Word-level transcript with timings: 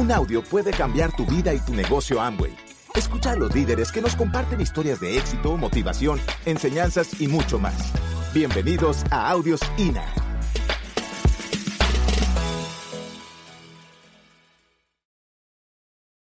Un 0.00 0.10
audio 0.10 0.42
puede 0.42 0.70
cambiar 0.70 1.14
tu 1.14 1.26
vida 1.26 1.52
y 1.52 1.58
tu 1.58 1.74
negocio 1.74 2.22
Amway. 2.22 2.56
Escucha 2.94 3.32
a 3.32 3.36
los 3.36 3.54
líderes 3.54 3.92
que 3.92 4.00
nos 4.00 4.16
comparten 4.16 4.58
historias 4.58 4.98
de 4.98 5.18
éxito, 5.18 5.58
motivación, 5.58 6.18
enseñanzas 6.46 7.20
y 7.20 7.28
mucho 7.28 7.58
más. 7.58 7.92
Bienvenidos 8.32 9.04
a 9.10 9.30
Audios 9.30 9.60
INA. 9.76 10.06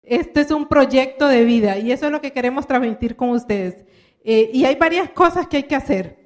Este 0.02 0.40
es 0.40 0.50
un 0.50 0.66
proyecto 0.66 1.28
de 1.28 1.44
vida 1.44 1.78
y 1.78 1.92
eso 1.92 2.06
es 2.06 2.10
lo 2.10 2.20
que 2.20 2.32
queremos 2.32 2.66
transmitir 2.66 3.14
con 3.14 3.28
ustedes. 3.28 3.84
Eh, 4.24 4.50
y 4.52 4.64
hay 4.64 4.74
varias 4.74 5.10
cosas 5.10 5.46
que 5.46 5.58
hay 5.58 5.62
que 5.62 5.76
hacer. 5.76 6.18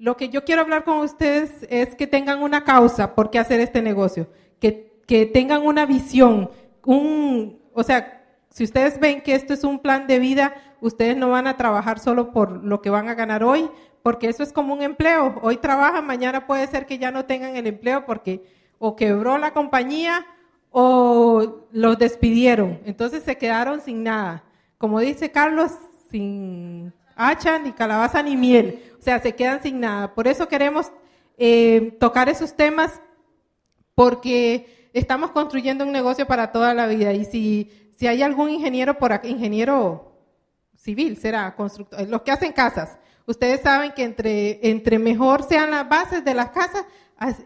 Lo 0.00 0.16
que 0.16 0.30
yo 0.30 0.44
quiero 0.44 0.62
hablar 0.62 0.82
con 0.82 0.98
ustedes 0.98 1.64
es 1.70 1.94
que 1.94 2.08
tengan 2.08 2.42
una 2.42 2.64
causa 2.64 3.14
por 3.14 3.30
qué 3.30 3.38
hacer 3.38 3.60
este 3.60 3.82
negocio, 3.82 4.28
que, 4.58 5.00
que 5.06 5.26
tengan 5.26 5.62
una 5.62 5.86
visión, 5.86 6.50
un, 6.84 7.60
o 7.72 7.82
sea, 7.82 8.22
si 8.50 8.64
ustedes 8.64 9.00
ven 9.00 9.22
que 9.22 9.34
esto 9.34 9.54
es 9.54 9.64
un 9.64 9.78
plan 9.78 10.06
de 10.06 10.18
vida, 10.18 10.54
ustedes 10.80 11.16
no 11.16 11.30
van 11.30 11.46
a 11.46 11.56
trabajar 11.56 11.98
solo 11.98 12.32
por 12.32 12.64
lo 12.64 12.82
que 12.82 12.90
van 12.90 13.08
a 13.08 13.14
ganar 13.14 13.42
hoy, 13.42 13.70
porque 14.02 14.28
eso 14.28 14.42
es 14.42 14.52
como 14.52 14.74
un 14.74 14.82
empleo. 14.82 15.38
Hoy 15.42 15.56
trabajan, 15.56 16.06
mañana 16.06 16.46
puede 16.46 16.66
ser 16.66 16.86
que 16.86 16.98
ya 16.98 17.10
no 17.10 17.24
tengan 17.24 17.56
el 17.56 17.66
empleo 17.66 18.04
porque 18.04 18.44
o 18.78 18.96
quebró 18.96 19.38
la 19.38 19.52
compañía 19.52 20.26
o 20.70 21.66
los 21.70 21.98
despidieron. 21.98 22.80
Entonces 22.84 23.22
se 23.22 23.38
quedaron 23.38 23.80
sin 23.80 24.02
nada. 24.02 24.44
Como 24.76 24.98
dice 25.00 25.30
Carlos, 25.30 25.72
sin 26.10 26.92
hacha, 27.14 27.58
ni 27.58 27.72
calabaza, 27.72 28.22
ni 28.22 28.36
miel. 28.36 28.82
O 28.98 29.02
sea, 29.02 29.20
se 29.20 29.34
quedan 29.34 29.62
sin 29.62 29.80
nada. 29.80 30.14
Por 30.14 30.26
eso 30.26 30.48
queremos 30.48 30.90
eh, 31.38 31.96
tocar 32.00 32.28
esos 32.28 32.54
temas, 32.54 33.00
porque 33.94 34.81
estamos 34.92 35.30
construyendo 35.30 35.84
un 35.84 35.92
negocio 35.92 36.26
para 36.26 36.52
toda 36.52 36.74
la 36.74 36.86
vida. 36.86 37.12
Y 37.12 37.24
si, 37.24 37.70
si 37.96 38.06
hay 38.06 38.22
algún 38.22 38.50
ingeniero 38.50 38.98
por 38.98 39.12
aquí, 39.12 39.28
ingeniero 39.28 40.12
civil, 40.76 41.16
será 41.16 41.54
constructor, 41.54 42.08
los 42.08 42.22
que 42.22 42.32
hacen 42.32 42.52
casas, 42.52 42.98
ustedes 43.26 43.60
saben 43.60 43.92
que 43.92 44.02
entre, 44.02 44.68
entre 44.68 44.98
mejor 44.98 45.42
sean 45.44 45.70
las 45.70 45.88
bases 45.88 46.24
de 46.24 46.34
las 46.34 46.50
casas, 46.50 46.84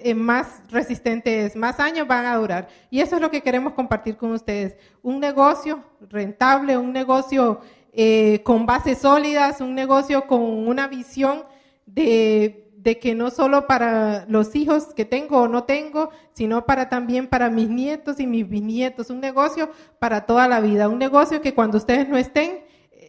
eh, 0.01 0.15
más 0.15 0.63
resistentes, 0.71 1.55
más 1.55 1.79
años 1.81 2.09
van 2.09 2.25
a 2.25 2.37
durar. 2.37 2.69
Y 2.91 3.01
eso 3.01 3.17
es 3.17 3.21
lo 3.21 3.31
que 3.31 3.43
queremos 3.43 3.75
compartir 3.75 4.17
con 4.17 4.33
ustedes. 4.33 4.77
Un 5.03 5.21
negocio 5.21 5.85
rentable, 6.09 6.79
un 6.79 6.93
negocio 6.93 7.61
eh, 7.93 8.43
con 8.43 8.65
bases 8.65 8.99
sólidas, 8.99 9.61
un 9.61 9.75
negocio 9.75 10.27
con 10.27 10.41
una 10.41 10.89
visión 10.89 11.45
de, 11.85 12.66
de, 12.87 12.99
que 12.99 13.15
no 13.15 13.31
solo 13.31 13.67
para 13.67 14.25
los 14.29 14.55
hijos 14.55 14.95
que 14.95 15.05
tengo 15.05 15.39
o 15.43 15.49
no 15.49 15.65
tengo, 15.65 16.11
sino 16.33 16.65
para 16.65 16.89
también 16.89 17.27
para 17.27 17.51
mis 17.51 17.69
nietos 17.69 18.21
y 18.21 18.27
mis 18.27 18.49
bisnietos, 18.49 19.11
un 19.11 19.21
negocio 19.21 19.71
para 19.99 20.27
toda 20.27 20.47
la 20.49 20.61
vida, 20.61 20.89
un 20.89 20.99
negocio 20.99 21.41
que 21.41 21.55
cuando 21.55 21.79
ustedes 21.79 22.09
no 22.09 22.17
estén, 22.17 22.61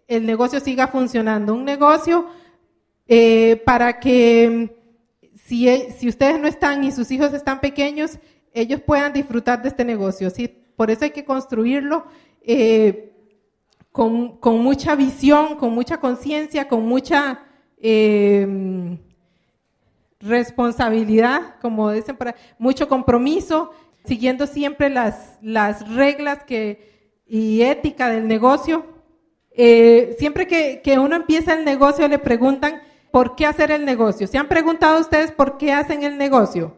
el 0.08 0.25
negocio 0.25 0.59
siga 0.59 0.88
funcionando, 0.88 1.53
un 1.53 1.66
negocio 1.66 2.25
eh, 3.08 3.61
para 3.66 4.00
que 4.00 4.75
si, 5.45 5.67
si 5.97 6.09
ustedes 6.09 6.39
no 6.39 6.47
están 6.47 6.84
y 6.84 6.91
sus 6.91 7.12
hijos 7.12 7.34
están 7.34 7.59
pequeños, 7.59 8.17
ellos 8.53 8.81
puedan 8.81 9.14
disfrutar 9.14 9.62
de 9.62 9.69
este 9.69 9.86
negocio. 9.86 10.30
¿sí? 10.30 10.47
Por 10.75 10.89
eso 10.89 11.06
hay 11.06 11.12
que 11.12 11.23
construirlo. 11.23 12.06
Eh, 12.41 13.14
con, 13.91 14.62
mucha 14.62 14.95
visión, 14.95 15.56
con 15.56 15.73
mucha 15.73 16.00
conciencia, 16.00 16.67
con 16.67 16.88
mucha 16.88 17.44
em, 17.80 19.00
responsabilidad, 20.20 21.56
como 21.62 21.92
dicen, 21.92 22.18
para, 22.18 22.36
mucho 22.58 22.88
compromiso, 22.88 23.72
siguiendo 24.06 24.48
siempre 24.48 24.90
las, 24.90 25.38
las 25.42 25.88
reglas 25.94 26.44
que, 26.44 27.22
y 27.28 27.62
ética 27.62 28.09
del 28.09 28.28
negocio. 28.28 28.86
Eh, 29.52 30.16
siempre 30.19 30.47
que, 30.47 30.81
que 30.84 31.00
uno 31.00 31.16
empieza 31.16 31.53
el 31.53 31.66
negocio 31.66 32.08
le 32.08 32.19
preguntan 32.19 32.81
por 33.12 33.36
qué 33.36 33.46
hacer 33.46 33.72
el 33.72 33.86
negocio. 33.86 34.28
¿Se 34.28 34.38
han 34.38 34.47
preguntado 34.47 35.00
ustedes 35.00 35.31
por 35.31 35.58
qué 35.58 35.74
hacen 35.74 36.03
el 36.03 36.18
negocio? 36.18 36.75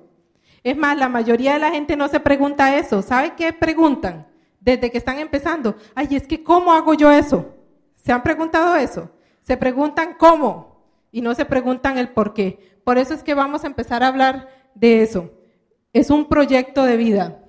Es 0.64 0.78
más, 0.78 0.98
la 0.98 1.10
mayoría 1.10 1.54
de 1.54 1.60
la 1.60 1.72
gente 1.72 1.96
no 1.96 2.08
se 2.08 2.20
pregunta 2.20 2.78
eso. 2.78 3.02
¿Sabe 3.02 3.34
qué 3.36 3.54
preguntan? 3.54 4.30
desde 4.60 4.92
que 4.92 4.98
están 4.98 5.20
empezando. 5.20 5.76
Ay, 5.96 6.10
es 6.12 6.28
que 6.28 6.44
¿cómo 6.44 6.74
hago 6.74 6.94
yo 6.94 7.12
eso? 7.12 7.56
¿Se 7.96 8.12
han 8.12 8.24
preguntado 8.24 8.76
eso? 8.76 9.10
Se 9.42 9.58
preguntan 9.58 10.16
cómo 10.18 10.69
y 11.12 11.22
no 11.22 11.34
se 11.36 11.46
preguntan 11.46 11.98
el 11.98 12.10
por 12.10 12.34
qué. 12.34 12.80
Por 12.84 12.98
eso 12.98 13.14
es 13.14 13.24
que 13.24 13.34
vamos 13.34 13.64
a 13.64 13.68
empezar 13.68 14.04
a 14.04 14.08
hablar 14.08 14.50
de 14.76 15.02
eso. 15.04 15.32
Es 15.94 16.10
un 16.10 16.28
proyecto 16.28 16.84
de 16.84 16.98
vida. 16.98 17.44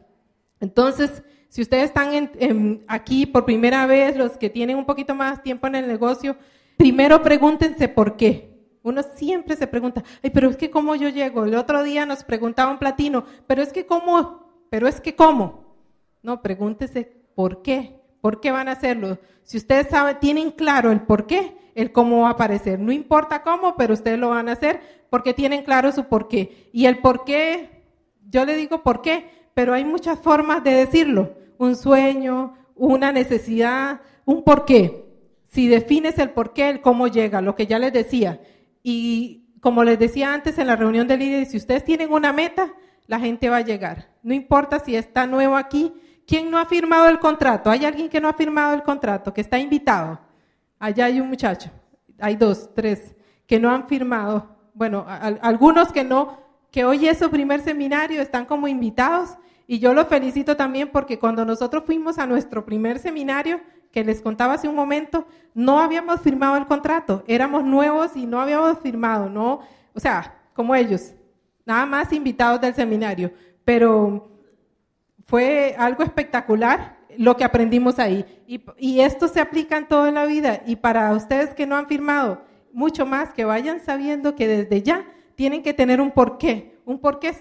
Entonces, 0.61 1.23
si 1.49 1.63
ustedes 1.63 1.85
están 1.85 2.83
aquí 2.87 3.27
por 3.27 3.45
primera 3.45 3.87
vez, 3.87 4.17
los 4.17 4.39
que 4.39 4.51
tienen 4.51 4.77
un 4.77 4.87
poquito 4.87 5.15
más 5.15 5.43
tiempo 5.43 5.67
en 5.67 5.75
el 5.75 5.89
negocio, 5.89 6.37
primero 6.77 7.23
pregúntense 7.23 7.89
por 7.89 8.17
qué. 8.17 8.51
Uno 8.83 9.03
siempre 9.03 9.57
se 9.57 9.67
pregunta, 9.67 10.03
ay, 10.23 10.31
pero 10.31 10.49
es 10.49 10.57
que 10.57 10.71
cómo 10.71 10.95
yo 10.95 11.09
llego. 11.09 11.45
El 11.45 11.55
otro 11.55 11.83
día 11.83 12.07
nos 12.07 12.25
preguntaba 12.25 12.71
un 12.71 12.79
platino, 12.79 13.25
pero 13.47 13.63
es 13.63 13.73
que 13.73 13.85
cómo, 13.85 14.65
pero 14.71 14.89
es 14.89 15.01
que 15.01 15.15
cómo. 15.15 15.77
No, 16.23 16.41
pregúntese 16.41 17.05
por 17.35 17.63
qué, 17.63 18.01
por 18.21 18.41
qué 18.41 18.51
van 18.51 18.69
a 18.69 18.73
hacerlo. 18.73 19.19
Si 19.43 19.59
ustedes 19.59 19.89
tienen 20.21 20.51
claro 20.51 20.93
el 20.93 21.03
por 21.03 21.27
qué, 21.27 21.57
el 21.81 21.93
cómo 21.93 22.23
va 22.23 22.29
a 22.29 22.33
aparecer. 22.33 22.79
No 22.79 22.93
importa 22.93 23.43
cómo, 23.43 23.77
pero 23.77 23.95
ustedes 23.95 24.19
lo 24.19 24.31
van 24.31 24.49
a 24.49 24.53
hacer 24.53 24.81
porque 25.11 25.35
tienen 25.35 25.65
claro 25.65 25.93
su 25.93 26.05
por 26.05 26.29
qué. 26.29 26.69
Y 26.73 26.87
el 26.87 26.99
por 26.99 27.25
qué, 27.25 27.83
yo 28.29 28.45
le 28.45 28.57
digo 28.57 28.83
por 28.83 29.03
qué, 29.03 29.27
pero 29.55 29.75
hay 29.75 29.85
muchas 29.85 30.19
formas 30.19 30.63
de 30.65 30.73
decirlo. 30.73 31.35
Un 31.59 31.77
sueño, 31.77 32.55
una 32.75 33.13
necesidad, 33.13 34.01
un 34.25 34.45
por 34.45 34.65
qué. 34.65 35.05
Si 35.45 35.69
defines 35.69 36.19
el 36.19 36.31
por 36.31 36.53
qué, 36.53 36.69
el 36.69 36.81
cómo 36.81 37.09
llega, 37.09 37.41
lo 37.41 37.55
que 37.55 37.67
ya 37.67 37.79
les 37.79 37.93
decía. 37.93 38.41
Y 38.83 39.57
como 39.61 39.85
les 39.85 39.99
decía 39.99 40.33
antes 40.33 40.59
en 40.59 40.69
la 40.69 40.77
reunión 40.77 41.09
de 41.09 41.17
líderes, 41.17 41.51
si 41.51 41.57
ustedes 41.57 41.85
tienen 41.85 42.13
una 42.13 42.33
meta, 42.33 42.73
la 43.07 43.19
gente 43.19 43.49
va 43.49 43.59
a 43.59 43.63
llegar. 43.63 44.11
No 44.23 44.33
importa 44.33 44.79
si 44.79 44.95
está 44.95 45.27
nuevo 45.27 45.57
aquí, 45.57 45.93
¿Quién 46.31 46.49
no 46.49 46.59
ha 46.59 46.67
firmado 46.67 47.09
el 47.09 47.19
contrato? 47.19 47.73
¿Hay 47.73 47.85
alguien 47.85 48.09
que 48.09 48.21
no 48.21 48.29
ha 48.29 48.35
firmado 48.35 48.73
el 48.73 48.85
contrato, 48.85 49.35
que 49.35 49.41
está 49.41 49.59
invitado? 49.59 50.21
Allá 50.81 51.05
hay 51.05 51.21
un 51.21 51.29
muchacho, 51.29 51.71
hay 52.19 52.37
dos, 52.37 52.71
tres, 52.75 53.15
que 53.47 53.61
no 53.61 53.71
han 53.71 53.87
firmado. 53.87 54.57
Bueno, 54.73 55.05
algunos 55.07 55.93
que 55.93 56.03
no, 56.03 56.39
que 56.71 56.87
hoy 56.87 57.07
es 57.07 57.19
su 57.19 57.31
primer 57.31 57.61
seminario, 57.61 58.23
están 58.23 58.47
como 58.47 58.67
invitados. 58.67 59.37
Y 59.67 59.79
yo 59.79 59.93
los 59.93 60.09
felicito 60.09 60.57
también 60.57 60.89
porque 60.91 61.19
cuando 61.19 61.45
nosotros 61.45 61.85
fuimos 61.85 62.19
a 62.19 62.27
nuestro 62.27 62.65
primer 62.65 62.99
seminario, 62.99 63.61
que 63.93 64.03
les 64.03 64.23
contaba 64.23 64.55
hace 64.55 64.69
un 64.69 64.75
momento, 64.75 65.27
no 65.53 65.81
habíamos 65.81 66.23
firmado 66.23 66.57
el 66.57 66.67
contrato, 66.67 67.25
éramos 67.27 67.63
nuevos 67.63 68.17
y 68.17 68.25
no 68.25 68.41
habíamos 68.41 68.79
firmado, 68.79 69.29
no, 69.29 69.61
o 69.93 70.01
sea, 70.01 70.35
como 70.55 70.75
ellos, 70.75 71.13
nada 71.67 71.85
más 71.85 72.13
invitados 72.13 72.61
del 72.61 72.75
seminario, 72.75 73.33
pero 73.65 74.31
fue 75.27 75.75
algo 75.79 76.03
espectacular 76.05 77.00
lo 77.19 77.37
que 77.37 77.45
aprendimos 77.45 77.99
ahí. 77.99 78.25
Y, 78.47 79.01
esto 79.01 79.29
se 79.29 79.41
aplica 79.41 79.77
en 79.77 79.89
toda 79.89 80.11
la 80.11 80.27
vida. 80.27 80.63
Y 80.67 80.77
para 80.77 81.13
ustedes 81.13 81.55
que 81.55 81.67
no 81.67 81.77
han 81.77 81.87
firmado, 81.87 82.43
mucho 82.73 83.07
más, 83.07 83.33
que 83.33 83.45
vayan 83.45 83.81
sabiendo 83.81 84.35
que 84.35 84.47
desde 84.47 84.83
ya 84.83 85.07
tienen 85.35 85.63
que 85.63 85.75
tener 85.75 86.01
un 86.01 86.11
porqué. 86.11 86.79
Un 86.85 86.99
porqué 86.99 87.35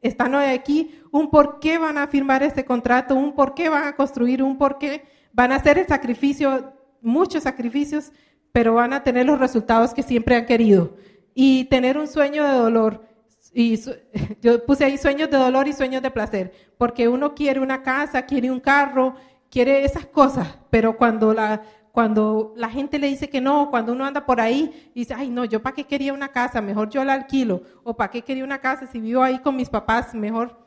están 0.00 0.34
hoy 0.34 0.46
aquí, 0.46 1.00
un 1.10 1.30
porqué 1.30 1.78
van 1.78 1.98
a 1.98 2.06
firmar 2.06 2.42
ese 2.42 2.64
contrato, 2.64 3.14
un 3.14 3.34
porqué 3.34 3.68
van 3.68 3.84
a 3.84 3.96
construir, 3.96 4.42
un 4.42 4.58
porqué 4.58 5.04
van 5.32 5.52
a 5.52 5.56
hacer 5.56 5.78
el 5.78 5.86
sacrificio, 5.86 6.72
muchos 7.00 7.44
sacrificios, 7.44 8.12
pero 8.52 8.74
van 8.74 8.92
a 8.92 9.02
tener 9.02 9.26
los 9.26 9.38
resultados 9.38 9.94
que 9.94 10.02
siempre 10.02 10.36
han 10.36 10.46
querido. 10.46 10.96
Y 11.34 11.64
tener 11.64 11.98
un 11.98 12.06
sueño 12.06 12.44
de 12.44 12.52
dolor 12.52 13.13
y 13.54 13.80
yo 14.42 14.64
puse 14.66 14.84
ahí 14.84 14.98
sueños 14.98 15.30
de 15.30 15.38
dolor 15.38 15.68
y 15.68 15.72
sueños 15.72 16.02
de 16.02 16.10
placer, 16.10 16.52
porque 16.76 17.08
uno 17.08 17.34
quiere 17.34 17.60
una 17.60 17.82
casa, 17.82 18.26
quiere 18.26 18.50
un 18.50 18.60
carro, 18.60 19.14
quiere 19.48 19.84
esas 19.84 20.06
cosas, 20.06 20.58
pero 20.68 20.96
cuando 20.96 21.32
la, 21.32 21.62
cuando 21.92 22.52
la 22.56 22.68
gente 22.68 22.98
le 22.98 23.06
dice 23.06 23.30
que 23.30 23.40
no, 23.40 23.70
cuando 23.70 23.92
uno 23.92 24.04
anda 24.04 24.26
por 24.26 24.40
ahí 24.40 24.90
dice, 24.94 25.14
ay 25.14 25.30
no, 25.30 25.44
yo 25.44 25.62
para 25.62 25.76
qué 25.76 25.84
quería 25.84 26.12
una 26.12 26.28
casa, 26.28 26.60
mejor 26.60 26.90
yo 26.90 27.04
la 27.04 27.12
alquilo, 27.12 27.62
o 27.84 27.96
para 27.96 28.10
qué 28.10 28.22
quería 28.22 28.42
una 28.42 28.58
casa 28.58 28.88
si 28.88 28.98
vivo 28.98 29.22
ahí 29.22 29.38
con 29.38 29.54
mis 29.54 29.70
papás, 29.70 30.12
mejor, 30.12 30.58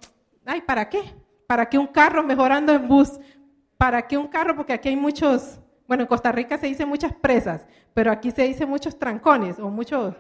ay, 0.45 0.61
¿para 0.61 0.87
qué? 0.87 1.01
¿Para 1.45 1.67
qué 1.67 1.77
un 1.77 1.87
carro 1.87 2.23
mejor 2.23 2.51
ando 2.51 2.73
en 2.73 2.87
bus? 2.87 3.19
¿Para 3.77 4.07
qué 4.07 4.17
un 4.17 4.27
carro? 4.27 4.55
Porque 4.55 4.73
aquí 4.73 4.89
hay 4.89 4.95
muchos, 4.95 5.59
bueno, 5.87 6.03
en 6.03 6.07
Costa 6.07 6.31
Rica 6.31 6.57
se 6.57 6.67
dice 6.67 6.85
muchas 6.85 7.13
presas, 7.13 7.67
pero 7.93 8.11
aquí 8.11 8.31
se 8.31 8.43
dice 8.43 8.65
muchos 8.65 8.97
trancones 8.97 9.59
o 9.59 9.69
muchos 9.69 10.15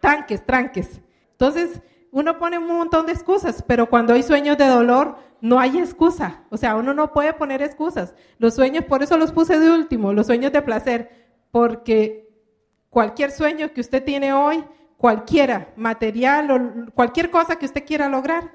tanques, 0.00 0.44
tranques. 0.44 1.00
Entonces, 1.40 1.80
uno 2.10 2.38
pone 2.38 2.58
un 2.58 2.66
montón 2.66 3.06
de 3.06 3.12
excusas, 3.12 3.64
pero 3.66 3.88
cuando 3.88 4.12
hay 4.12 4.22
sueños 4.22 4.58
de 4.58 4.66
dolor, 4.66 5.16
no 5.40 5.58
hay 5.58 5.78
excusa. 5.78 6.44
O 6.50 6.58
sea, 6.58 6.76
uno 6.76 6.92
no 6.92 7.14
puede 7.14 7.32
poner 7.32 7.62
excusas. 7.62 8.14
Los 8.36 8.54
sueños, 8.54 8.84
por 8.84 9.02
eso 9.02 9.16
los 9.16 9.32
puse 9.32 9.58
de 9.58 9.70
último, 9.70 10.12
los 10.12 10.26
sueños 10.26 10.52
de 10.52 10.60
placer, 10.60 11.10
porque 11.50 12.28
cualquier 12.90 13.30
sueño 13.30 13.72
que 13.72 13.80
usted 13.80 14.04
tiene 14.04 14.34
hoy, 14.34 14.62
cualquiera, 14.98 15.72
material 15.76 16.50
o 16.50 16.92
cualquier 16.92 17.30
cosa 17.30 17.56
que 17.56 17.64
usted 17.64 17.86
quiera 17.86 18.10
lograr, 18.10 18.52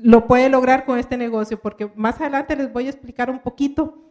lo 0.00 0.28
puede 0.28 0.48
lograr 0.48 0.84
con 0.84 0.96
este 0.96 1.16
negocio, 1.16 1.60
porque 1.60 1.90
más 1.96 2.20
adelante 2.20 2.54
les 2.54 2.72
voy 2.72 2.86
a 2.86 2.90
explicar 2.90 3.30
un 3.30 3.40
poquito 3.40 4.08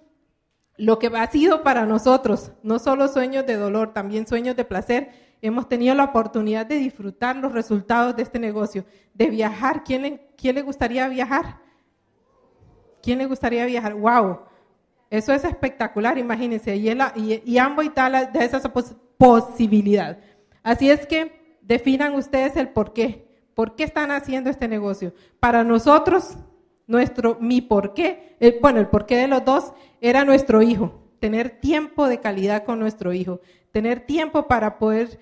lo 0.76 1.00
que 1.00 1.08
ha 1.08 1.32
sido 1.32 1.64
para 1.64 1.86
nosotros, 1.86 2.52
no 2.62 2.78
solo 2.78 3.08
sueños 3.08 3.46
de 3.46 3.56
dolor, 3.56 3.94
también 3.94 4.28
sueños 4.28 4.58
de 4.58 4.66
placer. 4.66 5.27
Hemos 5.42 5.70
tenido 5.70 5.94
la 5.96 6.06
oportunidad 6.06 6.66
de 6.66 6.78
disfrutar 6.78 7.36
los 7.36 7.52
resultados 7.52 8.16
de 8.16 8.24
este 8.24 8.40
negocio, 8.40 8.86
de 9.14 9.28
viajar. 9.28 9.84
¿Quién 9.84 10.02
le, 10.02 10.28
quién 10.36 10.56
le 10.56 10.62
gustaría 10.62 11.08
viajar? 11.08 11.60
¿Quién 13.02 13.20
le 13.20 13.26
gustaría 13.26 13.66
viajar? 13.66 13.94
¡Wow! 13.94 14.40
Eso 15.10 15.34
es 15.34 15.44
espectacular, 15.44 16.18
imagínense. 16.18 16.76
Y, 16.76 16.90
el, 16.90 17.02
y, 17.16 17.42
y 17.46 17.58
y 17.58 17.90
tal 17.90 18.32
de 18.32 18.46
esa 18.46 18.62
posibilidad. 19.18 20.20
Así 20.64 20.90
es 20.90 21.06
que 21.08 21.58
definan 21.62 22.16
ustedes 22.16 22.58
el 22.58 22.70
por 22.70 22.94
qué. 22.94 23.28
¿Por 23.54 23.76
qué 23.76 23.84
están 23.84 24.12
haciendo 24.12 24.50
este 24.50 24.68
negocio? 24.68 25.14
Para 25.40 25.64
nosotros, 25.64 26.38
nuestro, 26.88 27.38
mi 27.40 27.62
por 27.62 27.94
qué, 27.94 28.36
eh, 28.40 28.60
bueno, 28.62 28.80
el 28.80 28.88
porqué 28.88 29.18
de 29.18 29.28
los 29.28 29.44
dos 29.44 29.74
era 30.00 30.26
nuestro 30.26 30.62
hijo, 30.62 31.07
tener 31.20 31.50
tiempo 31.50 32.08
de 32.08 32.20
calidad 32.20 32.64
con 32.64 32.80
nuestro 32.80 33.14
hijo, 33.14 33.42
tener 33.72 34.02
tiempo 34.02 34.48
para 34.48 34.78
poder 34.78 35.20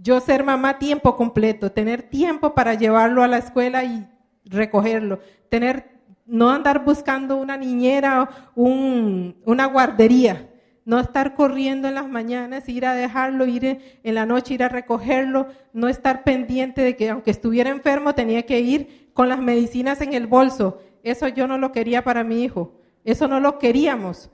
yo 0.00 0.20
ser 0.20 0.44
mamá 0.44 0.78
tiempo 0.78 1.16
completo, 1.16 1.70
tener 1.70 2.02
tiempo 2.02 2.54
para 2.54 2.74
llevarlo 2.74 3.22
a 3.22 3.28
la 3.28 3.38
escuela 3.38 3.84
y 3.84 4.06
recogerlo, 4.44 5.20
tener, 5.48 5.90
no 6.26 6.50
andar 6.50 6.84
buscando 6.84 7.36
una 7.36 7.56
niñera, 7.56 8.28
un, 8.56 9.36
una 9.44 9.66
guardería, 9.66 10.48
no 10.84 10.98
estar 10.98 11.34
corriendo 11.34 11.86
en 11.86 11.94
las 11.94 12.08
mañanas, 12.08 12.68
ir 12.68 12.84
a 12.86 12.94
dejarlo, 12.94 13.46
ir 13.46 13.80
en 14.02 14.14
la 14.14 14.26
noche, 14.26 14.54
ir 14.54 14.64
a 14.64 14.68
recogerlo, 14.68 15.46
no 15.72 15.88
estar 15.88 16.24
pendiente 16.24 16.82
de 16.82 16.96
que 16.96 17.10
aunque 17.10 17.30
estuviera 17.30 17.70
enfermo 17.70 18.14
tenía 18.14 18.42
que 18.42 18.60
ir 18.60 19.10
con 19.12 19.28
las 19.28 19.38
medicinas 19.38 20.00
en 20.00 20.14
el 20.14 20.26
bolso. 20.26 20.80
Eso 21.04 21.28
yo 21.28 21.46
no 21.46 21.58
lo 21.58 21.72
quería 21.72 22.02
para 22.02 22.24
mi 22.24 22.42
hijo. 22.42 22.72
Eso 23.04 23.28
no 23.28 23.40
lo 23.40 23.58
queríamos. 23.58 24.30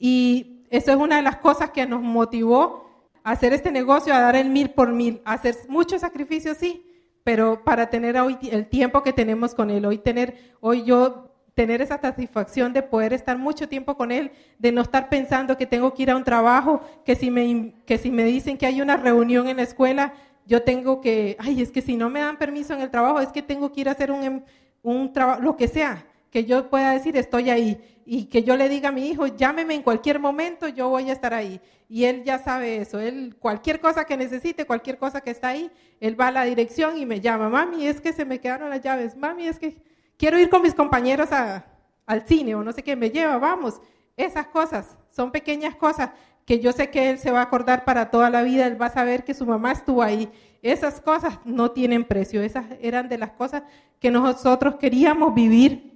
Y 0.00 0.64
eso 0.70 0.90
es 0.90 0.96
una 0.96 1.16
de 1.16 1.22
las 1.22 1.36
cosas 1.36 1.70
que 1.70 1.86
nos 1.86 2.00
motivó 2.00 2.90
a 3.22 3.32
hacer 3.32 3.52
este 3.52 3.70
negocio, 3.70 4.14
a 4.14 4.20
dar 4.20 4.34
el 4.34 4.48
mil 4.48 4.70
por 4.70 4.90
mil, 4.90 5.20
a 5.26 5.34
hacer 5.34 5.54
muchos 5.68 6.00
sacrificios, 6.00 6.56
sí, 6.56 6.86
pero 7.22 7.62
para 7.62 7.90
tener 7.90 8.18
hoy 8.18 8.38
el 8.50 8.66
tiempo 8.66 9.02
que 9.02 9.12
tenemos 9.12 9.54
con 9.54 9.70
él, 9.70 9.84
hoy 9.84 9.98
tener, 9.98 10.54
hoy 10.60 10.84
yo 10.84 11.30
tener 11.54 11.82
esa 11.82 12.00
satisfacción 12.00 12.72
de 12.72 12.82
poder 12.82 13.12
estar 13.12 13.36
mucho 13.36 13.68
tiempo 13.68 13.94
con 13.94 14.10
él, 14.10 14.30
de 14.58 14.72
no 14.72 14.80
estar 14.80 15.10
pensando 15.10 15.58
que 15.58 15.66
tengo 15.66 15.92
que 15.92 16.04
ir 16.04 16.10
a 16.10 16.16
un 16.16 16.24
trabajo, 16.24 16.80
que 17.04 17.14
si 17.14 17.30
me, 17.30 17.74
que 17.84 17.98
si 17.98 18.10
me 18.10 18.24
dicen 18.24 18.56
que 18.56 18.64
hay 18.64 18.80
una 18.80 18.96
reunión 18.96 19.48
en 19.48 19.58
la 19.58 19.64
escuela, 19.64 20.14
yo 20.46 20.62
tengo 20.62 21.02
que, 21.02 21.36
ay, 21.38 21.60
es 21.60 21.70
que 21.70 21.82
si 21.82 21.96
no 21.96 22.08
me 22.08 22.20
dan 22.20 22.38
permiso 22.38 22.72
en 22.72 22.80
el 22.80 22.90
trabajo, 22.90 23.20
es 23.20 23.28
que 23.28 23.42
tengo 23.42 23.70
que 23.70 23.82
ir 23.82 23.88
a 23.90 23.92
hacer 23.92 24.10
un, 24.10 24.22
em, 24.22 24.42
un 24.82 25.12
trabajo, 25.12 25.42
lo 25.42 25.56
que 25.56 25.68
sea 25.68 26.06
que 26.30 26.44
yo 26.44 26.70
pueda 26.70 26.92
decir 26.92 27.16
estoy 27.16 27.50
ahí 27.50 28.02
y 28.06 28.24
que 28.24 28.42
yo 28.42 28.56
le 28.56 28.68
diga 28.68 28.88
a 28.88 28.92
mi 28.92 29.08
hijo, 29.08 29.26
llámeme 29.26 29.74
en 29.74 29.82
cualquier 29.82 30.18
momento, 30.18 30.68
yo 30.68 30.88
voy 30.88 31.10
a 31.10 31.12
estar 31.12 31.32
ahí. 31.32 31.60
Y 31.88 32.04
él 32.04 32.24
ya 32.24 32.38
sabe 32.38 32.78
eso, 32.78 32.98
él 32.98 33.36
cualquier 33.38 33.80
cosa 33.80 34.04
que 34.04 34.16
necesite, 34.16 34.64
cualquier 34.64 34.98
cosa 34.98 35.20
que 35.20 35.30
está 35.30 35.48
ahí, 35.48 35.70
él 36.00 36.20
va 36.20 36.28
a 36.28 36.32
la 36.32 36.44
dirección 36.44 36.96
y 36.96 37.06
me 37.06 37.20
llama, 37.20 37.48
mami, 37.48 37.86
es 37.86 38.00
que 38.00 38.12
se 38.12 38.24
me 38.24 38.40
quedaron 38.40 38.70
las 38.70 38.80
llaves, 38.80 39.16
mami, 39.16 39.46
es 39.46 39.58
que 39.58 39.76
quiero 40.16 40.38
ir 40.38 40.48
con 40.48 40.62
mis 40.62 40.74
compañeros 40.74 41.30
al 41.32 42.26
cine 42.26 42.54
o 42.54 42.62
no 42.62 42.72
sé 42.72 42.82
qué, 42.82 42.96
me 42.96 43.10
lleva, 43.10 43.38
vamos. 43.38 43.80
Esas 44.16 44.46
cosas 44.48 44.96
son 45.10 45.30
pequeñas 45.30 45.74
cosas 45.74 46.10
que 46.44 46.58
yo 46.58 46.72
sé 46.72 46.90
que 46.90 47.10
él 47.10 47.18
se 47.18 47.30
va 47.30 47.40
a 47.40 47.44
acordar 47.44 47.84
para 47.84 48.10
toda 48.10 48.28
la 48.28 48.42
vida, 48.42 48.66
él 48.66 48.80
va 48.80 48.86
a 48.86 48.92
saber 48.92 49.24
que 49.24 49.34
su 49.34 49.46
mamá 49.46 49.72
estuvo 49.72 50.02
ahí. 50.02 50.28
Esas 50.62 51.00
cosas 51.00 51.38
no 51.44 51.70
tienen 51.70 52.04
precio, 52.04 52.42
esas 52.42 52.66
eran 52.80 53.08
de 53.08 53.18
las 53.18 53.30
cosas 53.30 53.62
que 54.00 54.10
nosotros 54.10 54.76
queríamos 54.76 55.32
vivir 55.32 55.89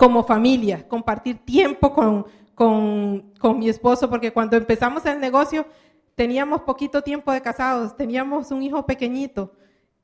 como 0.00 0.24
familia, 0.24 0.88
compartir 0.88 1.44
tiempo 1.44 1.92
con, 1.92 2.24
con, 2.54 3.58
mi 3.58 3.68
esposo, 3.68 4.08
porque 4.08 4.32
cuando 4.32 4.56
empezamos 4.56 5.04
el 5.04 5.20
negocio 5.20 5.66
teníamos 6.14 6.62
poquito 6.62 7.02
tiempo 7.02 7.30
de 7.32 7.42
casados, 7.42 7.98
teníamos 7.98 8.50
un 8.50 8.62
hijo 8.62 8.86
pequeñito 8.86 9.52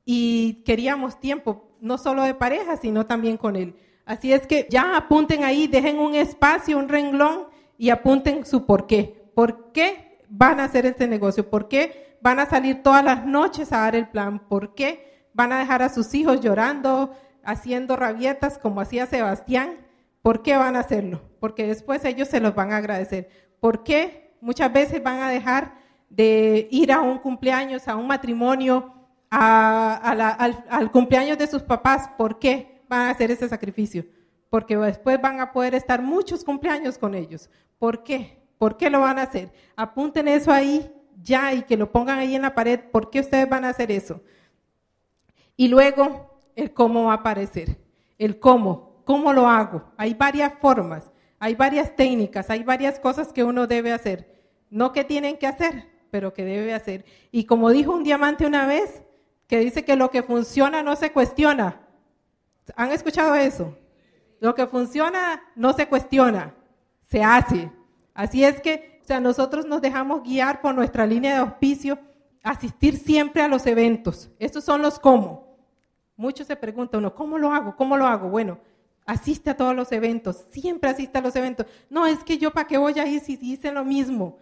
y 0.05 0.61
queríamos 0.65 1.19
tiempo, 1.19 1.71
no 1.81 1.97
solo 1.97 2.21
de 2.21 2.35
pareja, 2.35 2.77
sino 2.77 3.07
también 3.07 3.37
con 3.37 3.55
él. 3.55 3.75
Así 4.05 4.31
es 4.31 4.45
que 4.45 4.67
ya 4.69 4.95
apunten 4.95 5.43
ahí, 5.43 5.65
dejen 5.65 5.97
un 5.97 6.13
espacio, 6.13 6.77
un 6.77 6.89
renglón 6.89 7.47
y 7.79 7.89
apunten 7.89 8.45
su 8.45 8.67
por 8.67 8.85
qué. 8.85 9.31
¿Por 9.33 9.71
qué 9.71 10.19
van 10.29 10.59
a 10.59 10.65
hacer 10.65 10.85
este 10.85 11.07
negocio? 11.07 11.49
¿Por 11.49 11.67
qué 11.67 12.19
van 12.21 12.39
a 12.39 12.47
salir 12.47 12.83
todas 12.83 13.03
las 13.03 13.25
noches 13.25 13.73
a 13.73 13.79
dar 13.79 13.95
el 13.95 14.09
plan? 14.09 14.47
¿Por 14.47 14.75
qué 14.75 15.27
van 15.33 15.53
a 15.53 15.57
dejar 15.57 15.81
a 15.81 15.89
sus 15.89 16.13
hijos 16.13 16.39
llorando, 16.39 17.15
haciendo 17.43 17.95
rabietas 17.95 18.59
como 18.59 18.79
hacía 18.79 19.07
Sebastián? 19.07 19.86
¿Por 20.27 20.41
qué 20.41 20.57
van 20.57 20.75
a 20.75 20.81
hacerlo? 20.81 21.21
Porque 21.39 21.65
después 21.65 22.03
ellos 22.03 22.27
se 22.27 22.41
los 22.41 22.53
van 22.53 22.73
a 22.73 22.77
agradecer. 22.77 23.29
¿Por 23.61 23.85
qué 23.85 24.35
muchas 24.41 24.73
veces 24.73 25.01
van 25.01 25.21
a 25.21 25.29
dejar 25.29 25.75
de 26.09 26.67
ir 26.69 26.91
a 26.91 26.99
un 26.99 27.19
cumpleaños, 27.19 27.87
a 27.87 27.95
un 27.95 28.07
matrimonio, 28.07 28.93
al, 29.29 30.91
cumpleaños 30.91 31.37
de 31.37 31.47
sus 31.47 31.61
papás? 31.61 32.09
¿Por 32.17 32.39
qué 32.39 32.81
van 32.89 33.03
a 33.03 33.11
hacer 33.11 33.31
ese 33.31 33.47
sacrificio? 33.47 34.05
Porque 34.49 34.75
después 34.75 35.21
van 35.21 35.39
a 35.39 35.53
poder 35.53 35.73
estar 35.75 36.01
muchos 36.01 36.43
cumpleaños 36.43 36.97
con 36.97 37.15
ellos. 37.15 37.49
¿Por 37.79 38.03
qué? 38.03 38.37
¿Por 38.57 38.75
qué 38.75 38.89
lo 38.89 38.99
van 38.99 39.19
a 39.19 39.23
hacer? 39.23 39.53
Apunten 39.77 40.27
eso 40.27 40.51
ahí 40.51 40.91
ya 41.23 41.53
y 41.53 41.61
que 41.61 41.77
lo 41.77 41.89
pongan 41.89 42.19
ahí 42.19 42.35
en 42.35 42.41
la 42.41 42.53
pared. 42.53 42.81
¿Por 42.91 43.09
qué 43.09 43.21
ustedes 43.21 43.47
van 43.47 43.63
a 43.63 43.69
hacer 43.69 43.93
eso? 43.93 44.19
Y 45.55 45.69
luego, 45.69 46.37
el 46.53 46.73
cómo 46.73 47.05
va 47.05 47.13
a 47.13 47.15
aparecer. 47.15 47.77
El 48.17 48.39
cómo. 48.41 48.86
¿Cómo 49.07 49.31
lo 49.31 49.47
hago? 49.47 49.83
Hay 49.95 50.13
varias 50.15 50.51
formas, 50.59 51.09
hay 51.39 51.55
varias 51.55 51.95
técnicas, 51.95 52.49
hay 52.49 52.63
varias 52.63 52.99
cosas 52.99 53.31
que 53.31 53.45
uno 53.45 53.65
debe 53.65 53.93
hacer. 53.93 54.27
No 54.69 54.91
que 54.91 55.05
tienen 55.05 55.37
que 55.37 55.47
hacer, 55.47 55.87
pero 56.11 56.33
que 56.33 56.43
debe 56.43 56.73
hacer. 56.73 57.05
Y 57.31 57.45
como 57.45 57.69
dijo 57.69 57.93
un 57.93 58.03
diamante 58.03 58.45
una 58.45 58.67
vez, 58.67 59.01
que 59.47 59.59
dice 59.59 59.85
que 59.85 59.95
lo 59.95 60.11
que 60.11 60.23
funciona 60.23 60.83
no 60.83 60.97
se 60.97 61.13
cuestiona. 61.13 61.87
¿Han 62.75 62.91
escuchado 62.91 63.33
eso? 63.35 63.77
Lo 64.41 64.53
que 64.55 64.67
funciona 64.67 65.41
no 65.55 65.71
se 65.71 65.87
cuestiona, 65.87 66.53
se 66.99 67.23
hace. 67.23 67.71
Así 68.13 68.43
es 68.43 68.59
que, 68.59 68.99
o 69.03 69.05
sea, 69.05 69.21
nosotros 69.21 69.65
nos 69.65 69.81
dejamos 69.81 70.23
guiar 70.23 70.59
por 70.59 70.75
nuestra 70.75 71.05
línea 71.05 71.31
de 71.31 71.39
auspicio, 71.39 71.97
asistir 72.43 72.97
siempre 72.97 73.41
a 73.41 73.47
los 73.47 73.65
eventos. 73.67 74.29
Estos 74.37 74.65
son 74.65 74.81
los 74.81 74.99
cómo. 74.99 75.55
Muchos 76.17 76.45
se 76.45 76.57
preguntan, 76.57 76.99
uno, 76.99 77.15
¿cómo 77.15 77.37
lo 77.37 77.53
hago? 77.53 77.73
¿Cómo 77.77 77.95
lo 77.95 78.05
hago? 78.05 78.27
Bueno, 78.27 78.59
asiste 79.07 79.49
a 79.49 79.57
todos 79.57 79.73
los 79.73 79.91
eventos, 79.93 80.45
siempre 80.51 80.89
asiste 80.89 81.17
a 81.17 81.21
los 81.21 81.35
eventos. 81.35 81.65
No, 81.89 82.05
es 82.05 82.23
que 82.25 82.37
yo 82.37 82.51
para 82.51 82.67
qué 82.67 82.77
voy 82.77 82.99
a 82.99 83.07
ir 83.07 83.21
si 83.21 83.37
dicen 83.37 83.73
lo 83.73 83.85
mismo. 83.85 84.37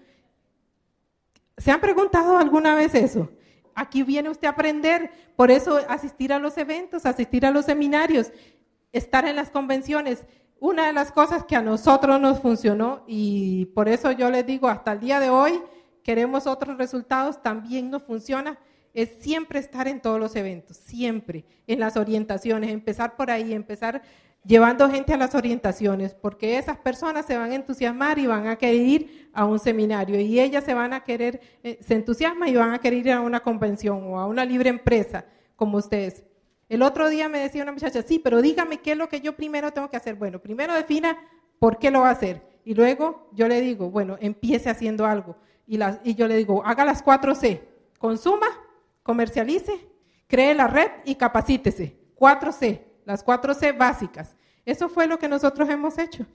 ¿Se 1.57 1.71
han 1.71 1.79
preguntado 1.79 2.37
alguna 2.37 2.73
vez 2.75 2.95
eso? 2.95 3.29
Aquí 3.75 4.01
viene 4.03 4.29
usted 4.29 4.47
a 4.47 4.51
aprender, 4.51 5.11
por 5.35 5.51
eso 5.51 5.79
asistir 5.87 6.33
a 6.33 6.39
los 6.39 6.57
eventos, 6.57 7.05
asistir 7.05 7.45
a 7.45 7.51
los 7.51 7.65
seminarios, 7.65 8.31
estar 8.91 9.27
en 9.27 9.35
las 9.35 9.51
convenciones. 9.51 10.25
Una 10.59 10.87
de 10.87 10.93
las 10.93 11.11
cosas 11.11 11.45
que 11.45 11.55
a 11.55 11.61
nosotros 11.61 12.19
nos 12.19 12.39
funcionó 12.39 13.03
y 13.05 13.65
por 13.67 13.87
eso 13.87 14.11
yo 14.13 14.31
les 14.31 14.47
digo, 14.47 14.67
hasta 14.67 14.93
el 14.93 14.99
día 14.99 15.19
de 15.19 15.29
hoy 15.29 15.61
queremos 16.01 16.47
otros 16.47 16.77
resultados, 16.77 17.41
también 17.41 17.91
nos 17.91 18.01
funciona, 18.01 18.57
es 18.95 19.09
siempre 19.19 19.59
estar 19.59 19.87
en 19.87 20.01
todos 20.01 20.19
los 20.19 20.35
eventos, 20.35 20.77
siempre, 20.77 21.45
en 21.67 21.81
las 21.81 21.97
orientaciones, 21.97 22.71
empezar 22.71 23.15
por 23.15 23.29
ahí, 23.29 23.53
empezar 23.53 24.01
llevando 24.45 24.89
gente 24.89 25.13
a 25.13 25.17
las 25.17 25.33
orientaciones, 25.35 26.13
porque 26.13 26.57
esas 26.57 26.77
personas 26.77 27.25
se 27.25 27.37
van 27.37 27.51
a 27.51 27.55
entusiasmar 27.55 28.19
y 28.19 28.27
van 28.27 28.47
a 28.47 28.57
querer 28.57 28.81
ir 28.81 29.29
a 29.33 29.45
un 29.45 29.59
seminario 29.59 30.19
y 30.19 30.39
ellas 30.39 30.63
se 30.63 30.73
van 30.73 30.93
a 30.93 31.03
querer, 31.03 31.41
eh, 31.63 31.79
se 31.81 31.95
entusiasman 31.95 32.49
y 32.49 32.55
van 32.55 32.73
a 32.73 32.79
querer 32.79 32.99
ir 32.99 33.11
a 33.11 33.21
una 33.21 33.41
convención 33.41 34.03
o 34.03 34.19
a 34.19 34.27
una 34.27 34.45
libre 34.45 34.69
empresa 34.69 35.25
como 35.55 35.77
ustedes. 35.77 36.23
El 36.69 36.81
otro 36.81 37.09
día 37.09 37.27
me 37.29 37.39
decía 37.39 37.63
una 37.63 37.71
muchacha, 37.71 38.01
sí, 38.03 38.19
pero 38.19 38.41
dígame 38.41 38.77
qué 38.77 38.91
es 38.91 38.97
lo 38.97 39.09
que 39.09 39.21
yo 39.21 39.35
primero 39.35 39.71
tengo 39.71 39.89
que 39.89 39.97
hacer. 39.97 40.15
Bueno, 40.15 40.39
primero 40.39 40.73
defina 40.73 41.17
por 41.59 41.77
qué 41.77 41.91
lo 41.91 42.01
va 42.01 42.09
a 42.09 42.13
hacer 42.13 42.41
y 42.63 42.73
luego 42.73 43.29
yo 43.33 43.47
le 43.47 43.61
digo, 43.61 43.89
bueno, 43.89 44.17
empiece 44.19 44.69
haciendo 44.69 45.05
algo 45.05 45.35
y, 45.67 45.79
y 46.03 46.15
yo 46.15 46.27
le 46.27 46.37
digo, 46.37 46.63
haga 46.65 46.85
las 46.85 47.01
cuatro 47.01 47.33
C, 47.35 47.67
consuma, 47.97 48.47
comercialice, 49.01 49.87
cree 50.27 50.53
la 50.53 50.67
red 50.67 50.91
y 51.05 51.15
capacítese. 51.15 51.97
Cuatro 52.15 52.51
C 52.51 52.94
las 53.05 53.23
cuatro 53.23 53.53
C 53.53 53.71
básicas. 53.71 54.35
Eso 54.65 54.89
fue 54.89 55.07
lo 55.07 55.17
que 55.17 55.29
nosotros 55.29 55.69
hemos 55.69 55.97
hecho. 55.97 56.25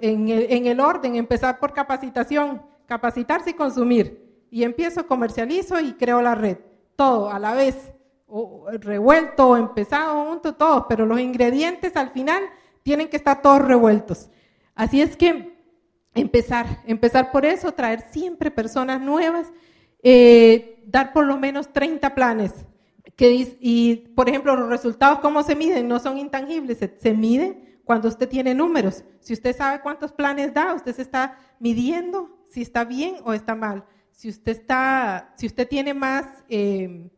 en, 0.00 0.66
el, 0.66 0.80
orden, 0.80 1.16
empezar 1.16 1.58
por 1.58 1.72
capacitación, 1.72 2.62
capacitarse 2.86 3.50
y 3.50 3.54
consumir. 3.54 4.46
Y 4.50 4.62
empiezo, 4.62 5.06
comercializo 5.06 5.80
y 5.80 5.94
creo 5.94 6.22
la 6.22 6.34
red. 6.34 6.58
Todo 6.96 7.30
a 7.30 7.38
la 7.38 7.54
vez, 7.54 7.92
revuelto, 8.80 9.56
empezado, 9.56 10.24
junto, 10.24 10.54
todo. 10.54 10.86
Pero 10.88 11.06
los 11.06 11.20
ingredientes 11.20 11.96
al 11.96 12.10
final 12.10 12.42
tienen 12.82 13.08
que 13.08 13.16
estar 13.16 13.42
todos 13.42 13.62
revueltos. 13.62 14.30
Así 14.74 15.00
es 15.00 15.16
que 15.16 15.58
empezar, 16.14 16.82
empezar 16.86 17.30
por 17.30 17.44
eso, 17.44 17.72
traer 17.72 18.00
siempre 18.10 18.50
personas 18.50 19.00
nuevas, 19.00 19.52
eh, 20.02 20.82
dar 20.86 21.12
por 21.12 21.26
lo 21.26 21.36
menos 21.36 21.72
30 21.72 22.14
planes 22.14 22.64
Que, 23.18 23.58
y, 23.60 23.96
por 24.14 24.28
ejemplo, 24.28 24.54
los 24.54 24.68
resultados, 24.70 25.18
¿cómo 25.18 25.42
se 25.42 25.56
miden? 25.56 25.88
No 25.88 25.98
son 25.98 26.18
intangibles, 26.18 26.78
se, 26.78 26.96
se 26.98 27.12
miden 27.12 27.80
cuando 27.84 28.06
usted 28.06 28.28
tiene 28.28 28.54
números. 28.54 29.02
Si 29.18 29.32
usted 29.32 29.56
sabe 29.56 29.80
cuántos 29.80 30.12
planes 30.12 30.54
da, 30.54 30.72
usted 30.72 30.94
se 30.94 31.02
está 31.02 31.36
midiendo 31.58 32.38
si 32.48 32.62
está 32.62 32.84
bien 32.84 33.16
o 33.24 33.32
está 33.32 33.54
mal. 33.54 33.84
Si 34.12 34.28
usted, 34.28 34.52
está, 34.52 35.34
si 35.36 35.46
usted 35.46 35.68
tiene 35.68 35.94
más... 35.94 36.26
Eh, 36.48 37.10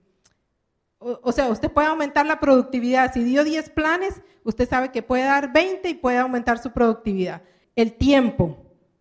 o, 0.98 1.32
sea, 1.32 1.48
usted 1.48 1.70
puede 1.70 1.88
aumentar 1.88 2.26
la 2.26 2.40
productividad. 2.40 3.12
Si 3.12 3.24
dio 3.24 3.42
10 3.42 3.70
planes, 3.70 4.20
usted 4.44 4.68
sabe 4.68 4.90
que 4.92 5.02
puede 5.02 5.24
dar 5.24 5.52
20 5.52 5.88
y 5.88 5.94
puede 5.94 6.18
aumentar 6.18 6.58
su 6.58 6.72
productividad. 6.72 7.42
El 7.74 7.94
tiempo. 7.94 8.58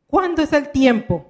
¿Cuándo 0.08 0.42
es 0.42 0.54
el 0.54 0.72
tiempo? 0.72 1.26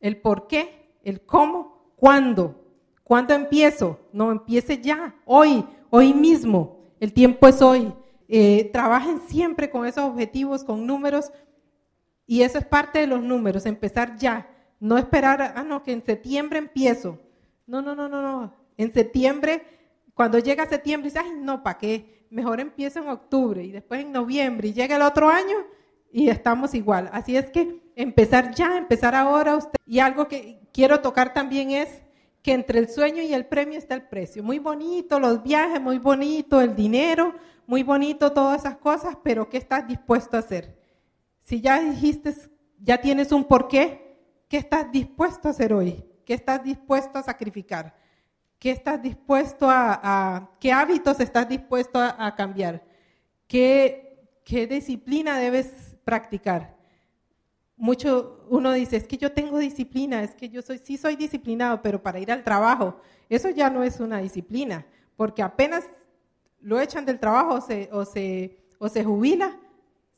El 0.00 0.20
por 0.20 0.46
qué, 0.46 0.98
el 1.02 1.22
cómo, 1.22 1.92
cuándo. 1.96 2.65
¿Cuándo 3.06 3.34
empiezo? 3.34 4.00
No, 4.12 4.32
empiece 4.32 4.80
ya, 4.80 5.14
hoy, 5.24 5.64
hoy 5.90 6.12
mismo. 6.12 6.80
El 6.98 7.12
tiempo 7.12 7.46
es 7.46 7.62
hoy. 7.62 7.94
Eh, 8.28 8.68
trabajen 8.72 9.20
siempre 9.28 9.70
con 9.70 9.86
esos 9.86 10.04
objetivos, 10.04 10.64
con 10.64 10.86
números. 10.86 11.30
Y 12.26 12.42
eso 12.42 12.58
es 12.58 12.64
parte 12.64 12.98
de 12.98 13.06
los 13.06 13.22
números, 13.22 13.64
empezar 13.66 14.16
ya. 14.18 14.48
No 14.80 14.98
esperar, 14.98 15.54
ah, 15.56 15.62
no, 15.62 15.82
que 15.82 15.92
en 15.92 16.04
septiembre 16.04 16.58
empiezo. 16.58 17.18
No, 17.66 17.80
no, 17.80 17.94
no, 17.94 18.08
no, 18.08 18.20
no 18.20 18.66
en 18.76 18.92
septiembre, 18.92 19.62
cuando 20.14 20.38
llega 20.38 20.66
septiembre, 20.66 21.10
dices, 21.10 21.22
ay, 21.24 21.32
no, 21.38 21.62
¿para 21.62 21.78
qué? 21.78 22.26
Mejor 22.30 22.60
empiezo 22.60 23.00
en 23.00 23.08
octubre 23.08 23.62
y 23.62 23.70
después 23.70 24.00
en 24.00 24.12
noviembre 24.12 24.68
y 24.68 24.72
llega 24.72 24.96
el 24.96 25.02
otro 25.02 25.28
año 25.28 25.56
y 26.12 26.28
estamos 26.28 26.74
igual. 26.74 27.08
Así 27.12 27.36
es 27.36 27.50
que 27.50 27.80
empezar 27.94 28.54
ya, 28.54 28.76
empezar 28.76 29.14
ahora 29.14 29.56
usted. 29.56 29.76
Y 29.86 30.00
algo 30.00 30.26
que 30.28 30.60
quiero 30.72 31.00
tocar 31.00 31.32
también 31.32 31.70
es 31.70 32.02
que 32.46 32.52
entre 32.52 32.78
el 32.78 32.88
sueño 32.88 33.24
y 33.24 33.34
el 33.34 33.46
premio 33.46 33.76
está 33.76 33.96
el 33.96 34.06
precio. 34.06 34.40
Muy 34.40 34.60
bonito 34.60 35.18
los 35.18 35.42
viajes, 35.42 35.80
muy 35.80 35.98
bonito 35.98 36.60
el 36.60 36.76
dinero, 36.76 37.34
muy 37.66 37.82
bonito 37.82 38.30
todas 38.30 38.60
esas 38.60 38.76
cosas, 38.76 39.16
pero 39.24 39.48
¿qué 39.48 39.56
estás 39.56 39.88
dispuesto 39.88 40.36
a 40.36 40.40
hacer? 40.40 40.78
Si 41.40 41.60
ya 41.60 41.80
dijiste, 41.80 42.32
ya 42.78 43.00
tienes 43.00 43.32
un 43.32 43.42
porqué, 43.42 44.16
¿qué 44.48 44.58
estás 44.58 44.92
dispuesto 44.92 45.48
a 45.48 45.50
hacer 45.50 45.72
hoy? 45.72 46.04
¿Qué 46.24 46.34
estás 46.34 46.62
dispuesto 46.62 47.18
a 47.18 47.24
sacrificar? 47.24 47.96
¿Qué 48.60 48.70
estás 48.70 49.02
dispuesto 49.02 49.66
a, 49.68 50.52
qué 50.60 50.70
hábitos 50.70 51.18
estás 51.18 51.48
dispuesto 51.48 51.98
a, 52.00 52.32
cambiar? 52.36 52.80
¿Qué, 53.48 54.30
¿Qué, 54.44 54.68
disciplina 54.68 55.36
debes 55.36 55.96
practicar? 56.04 56.75
Mucho 57.76 58.46
uno 58.48 58.72
dice, 58.72 58.96
es 58.96 59.06
que 59.06 59.18
yo 59.18 59.32
tengo 59.32 59.58
disciplina, 59.58 60.22
es 60.22 60.34
que 60.34 60.48
yo 60.48 60.62
soy, 60.62 60.78
sí 60.78 60.96
soy 60.96 61.16
disciplinado, 61.16 61.82
pero 61.82 62.02
para 62.02 62.18
ir 62.18 62.32
al 62.32 62.42
trabajo, 62.42 63.00
eso 63.28 63.50
ya 63.50 63.68
no 63.68 63.82
es 63.84 64.00
una 64.00 64.18
disciplina, 64.18 64.86
porque 65.16 65.42
apenas 65.42 65.84
lo 66.60 66.80
echan 66.80 67.04
del 67.04 67.20
trabajo 67.20 67.60
se, 67.60 67.88
o, 67.92 68.04
se, 68.04 68.58
o 68.78 68.88
se 68.88 69.04
jubila, 69.04 69.56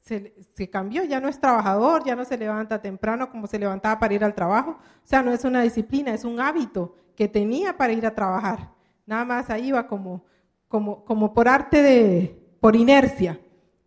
se, 0.02 0.34
se, 0.54 0.70
cambió, 0.70 1.04
ya 1.04 1.20
no 1.20 1.28
es 1.28 1.38
trabajador, 1.38 2.04
ya 2.04 2.16
no 2.16 2.24
se 2.24 2.38
levanta 2.38 2.80
temprano 2.80 3.30
como 3.30 3.46
se 3.46 3.58
levantaba 3.58 3.98
para 3.98 4.14
ir 4.14 4.24
al 4.24 4.34
trabajo. 4.34 4.70
O 4.70 5.06
sea, 5.06 5.22
no 5.22 5.32
es 5.32 5.44
una 5.44 5.60
disciplina, 5.60 6.14
es 6.14 6.24
un 6.24 6.40
hábito 6.40 6.94
que 7.14 7.28
tenía 7.28 7.76
para 7.76 7.92
ir 7.92 8.06
a 8.06 8.14
trabajar. 8.14 8.70
Nada 9.04 9.24
más 9.26 9.50
ahí 9.50 9.68
iba 9.68 9.86
como, 9.86 10.24
como, 10.68 11.04
como 11.04 11.34
por 11.34 11.48
arte 11.48 11.82
de, 11.82 12.56
por 12.60 12.76
inercia, 12.76 13.38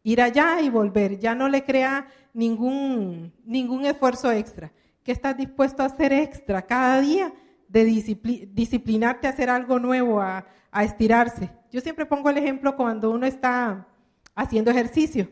ir 0.03 0.21
allá 0.21 0.61
y 0.61 0.69
volver. 0.69 1.19
Ya 1.19 1.35
no 1.35 1.47
le 1.49 1.63
crea 1.63 2.07
ningún, 2.33 3.33
ningún 3.43 3.85
esfuerzo 3.85 4.31
extra. 4.31 4.71
¿Qué 5.03 5.11
estás 5.11 5.37
dispuesto 5.37 5.83
a 5.83 5.87
hacer 5.87 6.13
extra 6.13 6.61
cada 6.61 7.01
día? 7.01 7.33
De 7.67 7.85
disciplinarte 7.85 9.27
a 9.27 9.31
hacer 9.31 9.49
algo 9.49 9.79
nuevo, 9.79 10.21
a, 10.21 10.45
a 10.71 10.83
estirarse. 10.83 11.49
Yo 11.71 11.81
siempre 11.81 12.05
pongo 12.05 12.29
el 12.29 12.37
ejemplo 12.37 12.75
cuando 12.75 13.11
uno 13.11 13.25
está 13.25 13.87
haciendo 14.35 14.71
ejercicio. 14.71 15.29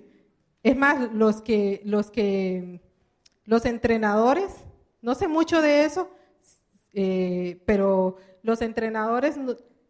Es 0.63 0.75
más, 0.75 1.11
los 1.13 1.41
que, 1.41 1.81
los 1.85 2.11
que, 2.11 2.81
los 3.45 3.65
entrenadores, 3.65 4.65
no 5.01 5.15
sé 5.15 5.27
mucho 5.27 5.61
de 5.61 5.85
eso, 5.85 6.09
eh, 6.93 7.61
pero 7.65 8.17
los 8.43 8.61
entrenadores 8.61 9.37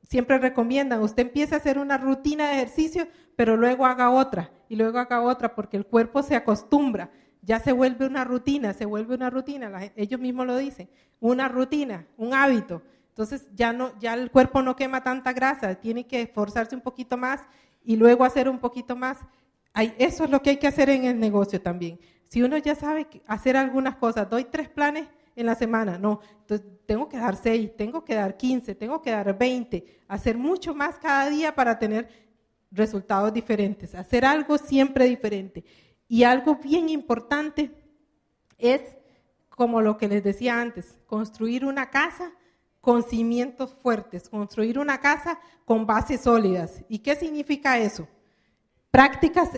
siempre 0.09 0.39
recomiendan, 0.39 1.01
usted 1.01 1.21
empiece 1.21 1.53
a 1.53 1.59
hacer 1.59 1.77
una 1.77 1.97
rutina 1.97 2.49
de 2.49 2.55
ejercicio, 2.55 3.07
pero 3.35 3.55
luego 3.55 3.85
haga 3.85 4.09
otra 4.09 4.51
y 4.67 4.75
luego 4.75 4.97
haga 4.97 5.21
otra 5.21 5.53
porque 5.53 5.77
el 5.77 5.85
cuerpo 5.85 6.23
se 6.23 6.35
acostumbra, 6.35 7.11
ya 7.43 7.59
se 7.59 7.71
vuelve 7.71 8.07
una 8.07 8.23
rutina, 8.23 8.73
se 8.73 8.85
vuelve 8.85 9.13
una 9.13 9.29
rutina, 9.29 9.71
ellos 9.95 10.19
mismos 10.19 10.47
lo 10.47 10.57
dicen, 10.57 10.89
una 11.19 11.47
rutina, 11.47 12.07
un 12.17 12.33
hábito. 12.33 12.81
Entonces 13.09 13.49
ya, 13.53 13.71
no, 13.71 13.97
ya 13.99 14.15
el 14.15 14.31
cuerpo 14.31 14.63
no 14.63 14.75
quema 14.75 15.03
tanta 15.03 15.31
grasa, 15.31 15.75
tiene 15.75 16.07
que 16.07 16.23
esforzarse 16.23 16.75
un 16.75 16.81
poquito 16.81 17.15
más 17.15 17.41
y 17.83 17.95
luego 17.95 18.25
hacer 18.25 18.49
un 18.49 18.57
poquito 18.57 18.95
más. 18.95 19.19
eso 19.99 20.23
es 20.23 20.29
lo 20.31 20.41
que 20.41 20.51
hay 20.51 20.57
que 20.57 20.67
hacer 20.67 20.89
en 20.89 21.05
el 21.05 21.19
negocio 21.19 21.61
también. 21.61 21.99
Si 22.29 22.41
uno 22.41 22.57
ya 22.57 22.73
sabe 22.73 23.07
hacer 23.27 23.55
algunas 23.55 23.95
cosas, 23.97 24.27
doy 24.27 24.45
tres 24.45 24.69
planes 24.69 25.07
en 25.35 25.45
la 25.45 25.55
semana, 25.55 25.99
no, 25.99 26.21
entonces 26.41 26.65
tengo 26.89 27.08
que 27.08 27.17
dar 27.17 27.36
seis, 27.36 27.69
tengo 27.77 28.03
que 28.03 28.15
dar 28.15 28.36
15, 28.36 28.74
tengo 28.74 29.00
que 29.00 29.12
dar 29.12 29.38
20, 29.38 30.01
hacer 30.08 30.36
mucho 30.39 30.74
más 30.74 30.98
cada 30.98 31.29
día 31.29 31.53
para 31.53 31.77
tener 31.77 32.10
resultados 32.72 33.31
diferentes, 33.31 33.93
hacer 33.93 34.25
algo 34.25 34.58
siempre 34.58 35.05
diferente. 35.05 35.63
Y 36.08 36.24
algo 36.24 36.55
bien 36.55 36.89
importante 36.89 37.72
es, 38.58 38.81
como 39.51 39.81
lo 39.81 39.98
que 39.98 40.08
les 40.08 40.24
decía 40.24 40.60
antes, 40.60 40.98
construir 41.05 41.63
una 41.63 41.91
casa 41.91 42.31
con 42.81 43.03
cimientos 43.03 43.75
fuertes, 43.84 44.27
construir 44.27 44.79
una 44.79 45.00
casa 45.00 45.39
con 45.65 45.86
bases 45.86 46.22
sólidas. 46.22 46.84
¿Y 46.89 46.98
qué 46.98 47.15
significa 47.15 47.77
eso? 47.77 48.08
Prácticas 48.89 49.51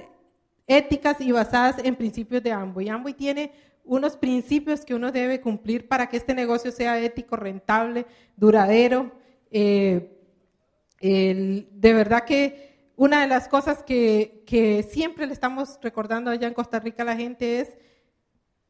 éticas 0.68 1.22
y 1.22 1.32
basadas 1.32 1.78
en 1.82 1.96
principios 1.96 2.44
de 2.44 2.52
Amway. 2.52 2.90
Amway 2.90 3.14
tiene 3.14 3.54
unos 3.84 4.18
principios 4.18 4.86
que 4.86 4.96
uno 4.96 5.12
debe 5.12 5.42
cumplir 5.42 5.88
para 5.88 6.08
que 6.08 6.18
este 6.18 6.34
negocio 6.34 6.72
sea 6.72 7.00
ético, 7.00 7.36
rentable, 7.36 8.06
duradero. 8.36 9.12
Eh, 9.50 10.18
de 11.02 11.94
verdad 11.94 12.26
que 12.26 12.92
una 12.96 13.22
de 13.22 13.28
las 13.28 13.48
cosas 13.48 13.84
que, 13.84 14.44
que, 14.46 14.84
siempre 14.84 15.26
le 15.26 15.34
estamos 15.34 15.80
recordando 15.82 16.30
allá 16.30 16.48
en 16.48 16.54
Costa 16.54 16.80
Rica 16.80 17.02
a 17.04 17.08
la 17.08 17.16
gente 17.16 17.60
es, 17.60 17.76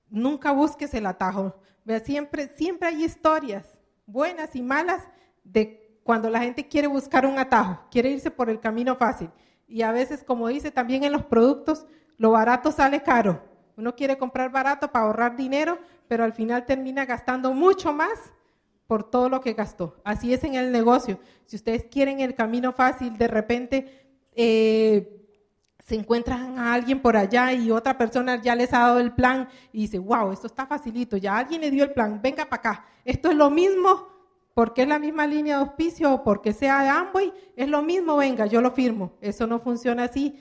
nunca 0.10 0.51
busques 0.51 0.94
el 0.94 1.06
atajo. 1.06 1.60
Vea, 1.84 2.00
siempre, 2.00 2.48
siempre 2.56 2.88
hay 2.88 3.03
historias 3.03 3.65
buenas 4.06 4.56
y 4.56 4.62
malas 4.62 5.08
de 5.44 6.00
cuando 6.03 6.30
la 6.30 6.39
gente 6.39 6.68
quiere 6.68 6.88
buscar 6.88 7.25
un 7.25 7.38
atajo, 7.39 7.80
quiere 7.91 8.10
irse 8.10 8.32
por 8.32 8.50
el 8.50 8.60
camino 8.60 8.96
fácil. 8.96 9.30
Y 9.68 9.84
a 9.84 9.91
veces, 9.91 10.24
como 10.24 10.48
dice 10.48 10.72
también 10.72 11.03
en 11.03 11.12
los 11.12 11.24
productos, 11.24 11.86
lo 12.18 12.32
barato 12.32 12.72
sale 12.72 13.03
caro. 13.03 13.41
Uno 13.81 13.95
quiere 13.95 14.15
comprar 14.15 14.51
barato 14.51 14.91
para 14.91 15.05
ahorrar 15.05 15.35
dinero, 15.35 15.79
pero 16.07 16.23
al 16.23 16.33
final 16.33 16.67
termina 16.67 17.03
gastando 17.03 17.51
mucho 17.51 17.91
más 17.91 18.11
por 18.85 19.09
todo 19.09 19.27
lo 19.27 19.41
que 19.41 19.53
gastó. 19.53 19.95
Así 20.03 20.35
es 20.35 20.43
en 20.43 20.53
el 20.53 20.71
negocio. 20.71 21.19
Si 21.47 21.55
ustedes 21.55 21.85
quieren 21.85 22.19
el 22.19 22.35
camino 22.35 22.73
fácil, 22.73 23.17
de 23.17 23.27
repente 23.27 24.05
eh, 24.35 25.27
se 25.83 25.95
encuentran 25.95 26.59
a 26.59 26.75
alguien 26.75 27.01
por 27.01 27.17
allá 27.17 27.53
y 27.53 27.71
otra 27.71 27.97
persona 27.97 28.39
ya 28.39 28.55
les 28.55 28.71
ha 28.71 28.81
dado 28.81 29.00
el 29.00 29.13
plan 29.13 29.50
y 29.73 29.81
dice, 29.81 29.97
wow, 29.97 30.31
esto 30.31 30.45
está 30.45 30.67
facilito, 30.67 31.17
ya 31.17 31.39
alguien 31.39 31.61
le 31.61 31.71
dio 31.71 31.83
el 31.83 31.91
plan, 31.91 32.21
venga 32.21 32.45
para 32.45 32.59
acá. 32.59 32.85
Esto 33.03 33.31
es 33.31 33.35
lo 33.35 33.50
mismo 33.50 34.09
porque 34.53 34.83
es 34.83 34.88
la 34.88 35.00
misma 35.00 35.25
línea 35.25 35.57
de 35.57 35.63
auspicio 35.63 36.13
o 36.13 36.23
porque 36.23 36.53
sea 36.53 36.83
de 36.83 36.89
Amway, 36.89 37.33
es 37.55 37.67
lo 37.67 37.81
mismo, 37.81 38.17
venga, 38.17 38.45
yo 38.45 38.61
lo 38.61 38.69
firmo. 38.69 39.13
Eso 39.21 39.47
no 39.47 39.59
funciona 39.59 40.03
así. 40.03 40.38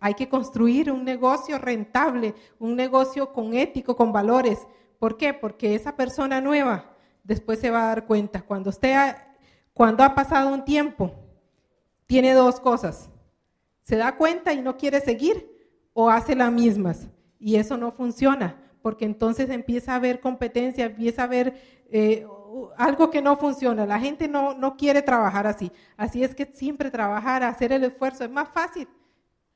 Hay 0.00 0.14
que 0.14 0.28
construir 0.28 0.90
un 0.90 1.04
negocio 1.04 1.58
rentable, 1.58 2.34
un 2.58 2.76
negocio 2.76 3.32
con 3.32 3.54
ético, 3.54 3.94
con 3.94 4.12
valores. 4.12 4.66
¿Por 4.98 5.16
qué? 5.16 5.34
Porque 5.34 5.74
esa 5.74 5.96
persona 5.96 6.40
nueva 6.40 6.96
después 7.24 7.60
se 7.60 7.70
va 7.70 7.84
a 7.84 7.86
dar 7.88 8.06
cuenta. 8.06 8.42
Cuando, 8.42 8.70
usted 8.70 8.92
ha, 8.92 9.36
cuando 9.74 10.02
ha 10.02 10.14
pasado 10.14 10.52
un 10.52 10.64
tiempo, 10.64 11.12
tiene 12.06 12.32
dos 12.32 12.60
cosas. 12.60 13.10
Se 13.82 13.96
da 13.96 14.16
cuenta 14.16 14.52
y 14.52 14.62
no 14.62 14.76
quiere 14.76 15.00
seguir 15.00 15.50
o 15.92 16.08
hace 16.08 16.34
las 16.34 16.52
mismas. 16.52 17.08
Y 17.38 17.56
eso 17.56 17.76
no 17.76 17.92
funciona, 17.92 18.56
porque 18.82 19.04
entonces 19.04 19.50
empieza 19.50 19.92
a 19.92 19.96
haber 19.96 20.20
competencia, 20.20 20.86
empieza 20.86 21.22
a 21.22 21.26
haber... 21.26 21.80
Eh, 21.90 22.26
algo 22.76 23.10
que 23.10 23.22
no 23.22 23.36
funciona. 23.36 23.86
La 23.86 24.00
gente 24.00 24.26
no, 24.26 24.54
no 24.54 24.76
quiere 24.76 25.02
trabajar 25.02 25.46
así. 25.46 25.70
Así 25.96 26.24
es 26.24 26.34
que 26.34 26.46
siempre 26.46 26.90
trabajar, 26.90 27.44
hacer 27.44 27.70
el 27.70 27.84
esfuerzo. 27.84 28.24
Es 28.24 28.30
más 28.30 28.48
fácil 28.48 28.88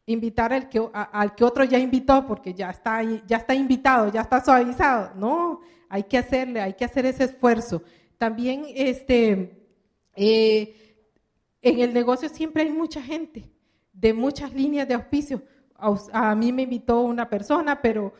invitar 0.07 0.53
al 0.53 0.69
que, 0.69 0.83
al 0.93 1.35
que 1.35 1.45
otro 1.45 1.65
ya 1.65 1.79
invitó 1.79 2.27
porque 2.27 2.53
ya 2.55 2.71
está, 2.71 3.03
ya 3.03 3.39
está 3.39 3.55
invitado, 3.55 4.13
ya 4.13 4.23
está 4.23 4.45
suavizado. 4.45 5.13
No, 5.17 5.61
hay 5.89 6.05
que 6.05 6.19
hacerle, 6.19 6.61
hay 6.61 6.75
que 6.75 6.85
hacer 6.85 7.07
ese 7.07 7.25
esfuerzo. 7.25 7.83
También 8.19 8.65
este, 8.75 9.67
eh, 10.15 11.07
en 11.63 11.81
el 11.81 11.95
negocio 11.95 12.29
siempre 12.29 12.63
hay 12.63 12.71
mucha 12.71 13.03
gente 13.03 13.51
de 13.93 14.13
muchas 14.13 14.53
líneas 14.53 14.87
de 14.89 14.95
auspicio. 14.95 15.43
a 16.13 16.35
mí 16.35 16.53
me 16.53 16.63
invitó 16.63 17.01
una 17.01 17.29
persona, 17.29 17.81
pero 17.81 18.13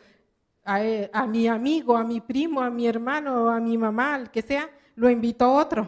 a, 0.65 1.27
mi 1.27 1.47
amigo, 1.47 1.95
a 1.95 2.03
mi 2.03 2.21
primo, 2.21 2.61
a 2.61 2.69
mi 2.69 2.87
hermano, 2.87 3.49
a 3.49 3.59
mi 3.59 3.77
mamá, 3.77 4.15
al 4.15 4.31
que 4.31 4.41
sea, 4.41 4.69
lo 4.95 5.09
invitó 5.09 5.53
otro. 5.53 5.87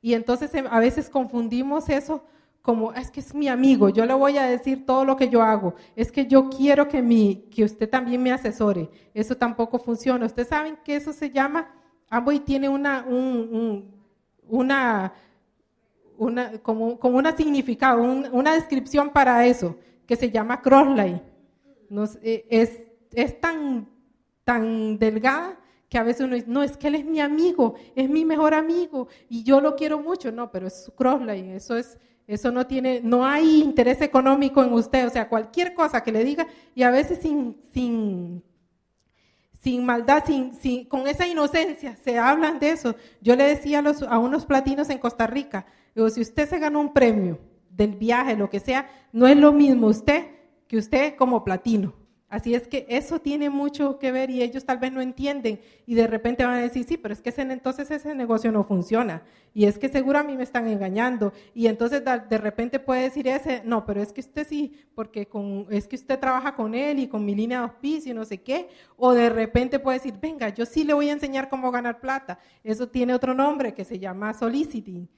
Y 0.00 0.14
entonces 0.14 0.52
em, 0.54 0.66
a 0.68 0.80
veces 0.80 1.08
confundimos 1.08 1.88
eso 1.88 2.24
como, 2.62 2.92
es 2.92 3.10
que 3.10 3.20
es 3.20 3.34
mi 3.34 3.48
amigo, 3.48 3.88
yo 3.88 4.04
le 4.04 4.14
voy 4.14 4.36
a 4.36 4.44
decir 4.44 4.84
todo 4.84 5.04
lo 5.04 5.16
que 5.16 5.28
yo 5.28 5.42
hago, 5.42 5.74
es 5.96 6.12
que 6.12 6.26
yo 6.26 6.50
quiero 6.50 6.86
que, 6.88 7.00
mi, 7.00 7.48
que 7.50 7.64
usted 7.64 7.88
también 7.88 8.22
me 8.22 8.32
asesore. 8.32 8.90
Eso 9.14 9.36
tampoco 9.36 9.78
funciona. 9.78 10.26
Ustedes 10.26 10.48
saben 10.48 10.76
que 10.84 10.96
eso 10.96 11.12
se 11.12 11.30
llama, 11.30 11.68
Amway 12.10 12.40
tiene 12.40 12.68
una, 12.68 13.06
una, 14.48 15.12
una, 16.18 16.58
como, 16.58 16.98
como 16.98 17.18
una 17.18 17.34
significado, 17.36 18.02
una 18.02 18.54
descripción 18.54 19.10
para 19.10 19.46
eso, 19.46 19.76
que 20.06 20.16
se 20.16 20.30
llama 20.30 20.60
crossline. 20.60 21.22
E, 22.22 22.46
es, 22.50 22.88
es 23.12 23.40
tan, 23.40 23.88
tan 24.44 24.98
delgada 24.98 25.58
que 25.88 25.96
a 25.96 26.02
veces 26.02 26.26
uno 26.26 26.34
dice, 26.34 26.48
no, 26.48 26.62
es 26.62 26.76
que 26.76 26.88
él 26.88 26.96
es 26.96 27.04
mi 27.04 27.20
amigo, 27.20 27.74
es 27.94 28.10
mi 28.10 28.24
mejor 28.24 28.52
amigo 28.52 29.08
y 29.28 29.42
yo 29.42 29.60
lo 29.60 29.74
quiero 29.74 30.00
mucho. 30.00 30.30
No, 30.32 30.50
pero 30.50 30.66
es 30.66 30.92
crossline, 30.96 31.52
eso 31.52 31.76
es 31.76 31.98
eso 32.28 32.52
no 32.52 32.66
tiene, 32.66 33.00
no 33.02 33.24
hay 33.24 33.62
interés 33.62 34.02
económico 34.02 34.62
en 34.62 34.74
usted, 34.74 35.06
o 35.06 35.10
sea, 35.10 35.30
cualquier 35.30 35.72
cosa 35.72 36.02
que 36.02 36.12
le 36.12 36.24
diga 36.24 36.46
y 36.74 36.82
a 36.82 36.90
veces 36.90 37.20
sin, 37.22 37.56
sin, 37.72 38.44
sin 39.54 39.86
maldad, 39.86 40.22
sin, 40.26 40.52
sin, 40.54 40.84
con 40.84 41.08
esa 41.08 41.26
inocencia, 41.26 41.96
se 41.96 42.18
hablan 42.18 42.58
de 42.60 42.70
eso. 42.72 42.94
Yo 43.22 43.34
le 43.34 43.44
decía 43.44 43.78
a, 43.78 43.82
los, 43.82 44.02
a 44.02 44.18
unos 44.18 44.44
platinos 44.44 44.90
en 44.90 44.98
Costa 44.98 45.26
Rica, 45.26 45.64
digo, 45.94 46.10
si 46.10 46.20
usted 46.20 46.46
se 46.46 46.58
ganó 46.58 46.80
un 46.80 46.92
premio 46.92 47.40
del 47.70 47.96
viaje, 47.96 48.36
lo 48.36 48.50
que 48.50 48.60
sea, 48.60 48.86
no 49.10 49.26
es 49.26 49.36
lo 49.38 49.50
mismo 49.52 49.86
usted 49.86 50.26
que 50.66 50.76
usted 50.76 51.16
como 51.16 51.44
platino. 51.44 51.94
Así 52.30 52.54
es 52.54 52.68
que 52.68 52.84
eso 52.90 53.20
tiene 53.20 53.48
mucho 53.48 53.98
que 53.98 54.12
ver 54.12 54.28
y 54.28 54.42
ellos 54.42 54.66
tal 54.66 54.76
vez 54.76 54.92
no 54.92 55.00
entienden 55.00 55.60
y 55.86 55.94
de 55.94 56.06
repente 56.06 56.44
van 56.44 56.56
a 56.56 56.60
decir, 56.60 56.84
sí, 56.84 56.98
pero 56.98 57.14
es 57.14 57.22
que 57.22 57.30
ese, 57.30 57.40
entonces 57.40 57.90
ese 57.90 58.14
negocio 58.14 58.52
no 58.52 58.64
funciona 58.64 59.22
y 59.54 59.64
es 59.64 59.78
que 59.78 59.88
seguro 59.88 60.18
a 60.18 60.22
mí 60.22 60.36
me 60.36 60.42
están 60.42 60.68
engañando 60.68 61.32
y 61.54 61.68
entonces 61.68 62.02
de 62.04 62.38
repente 62.38 62.80
puede 62.80 63.04
decir 63.04 63.26
ese, 63.28 63.62
no, 63.64 63.86
pero 63.86 64.02
es 64.02 64.12
que 64.12 64.20
usted 64.20 64.46
sí, 64.46 64.76
porque 64.94 65.26
con, 65.26 65.66
es 65.70 65.88
que 65.88 65.96
usted 65.96 66.18
trabaja 66.18 66.54
con 66.54 66.74
él 66.74 66.98
y 66.98 67.08
con 67.08 67.24
mi 67.24 67.34
línea 67.34 67.60
de 67.60 67.64
auspicio 67.64 68.12
y 68.12 68.14
no 68.14 68.26
sé 68.26 68.42
qué, 68.42 68.68
o 68.98 69.14
de 69.14 69.30
repente 69.30 69.78
puede 69.78 69.96
decir, 69.96 70.14
venga, 70.20 70.50
yo 70.50 70.66
sí 70.66 70.84
le 70.84 70.92
voy 70.92 71.08
a 71.08 71.12
enseñar 71.12 71.48
cómo 71.48 71.70
ganar 71.70 71.98
plata. 71.98 72.38
Eso 72.62 72.88
tiene 72.88 73.14
otro 73.14 73.32
nombre 73.32 73.72
que 73.72 73.86
se 73.86 73.98
llama 73.98 74.34
soliciting, 74.34 75.08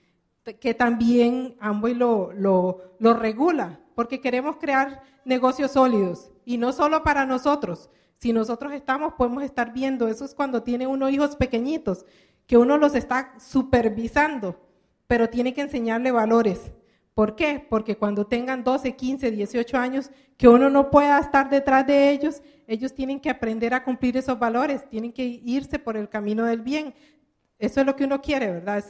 que 0.61 0.75
también 0.75 1.57
Amway 1.59 1.95
lo, 1.95 2.33
lo, 2.33 2.95
lo 3.00 3.14
regula, 3.14 3.81
porque 3.97 4.21
queremos 4.21 4.59
crear 4.59 5.02
negocios 5.25 5.73
sólidos 5.73 6.31
y 6.50 6.59
no 6.59 6.73
solo 6.73 7.04
para 7.04 7.26
nosotros. 7.26 7.90
Si 8.16 8.33
nosotros 8.33 8.73
estamos, 8.73 9.14
podemos 9.14 9.45
estar 9.45 9.73
viendo, 9.73 10.09
eso 10.09 10.25
es 10.25 10.35
cuando 10.35 10.64
tiene 10.64 10.85
uno 10.88 11.09
hijos 11.09 11.37
pequeñitos, 11.37 12.04
que 12.49 12.57
uno 12.57 12.76
los 12.76 12.97
está 12.97 13.35
supervisando, 13.38 14.61
pero 15.07 15.30
tiene 15.30 15.54
que 15.54 15.61
enseñarle 15.61 16.11
valores. 16.11 16.73
¿Por 17.14 17.37
qué? 17.37 17.64
Porque 17.71 17.97
cuando 17.97 18.26
tengan 18.26 18.64
12, 18.64 18.97
15, 18.97 19.30
18 19.30 19.78
años, 19.78 20.11
que 20.37 20.49
uno 20.49 20.71
no 20.71 20.90
pueda 20.90 21.21
estar 21.21 21.49
detrás 21.50 21.87
de 21.87 22.11
ellos, 22.11 22.42
ellos 22.66 22.95
tienen 22.95 23.21
que 23.21 23.30
aprender 23.30 23.73
a 23.73 23.85
cumplir 23.85 24.16
esos 24.16 24.37
valores, 24.37 24.88
tienen 24.88 25.12
que 25.12 25.23
irse 25.23 25.78
por 25.78 25.97
el 25.97 26.09
camino 26.09 26.47
del 26.47 26.62
bien. 26.62 26.95
Eso 27.61 27.78
es 27.78 27.87
lo 27.87 27.95
que 27.95 28.07
uno 28.07 28.21
quiere, 28.21 28.50
¿verdad? 28.50 28.85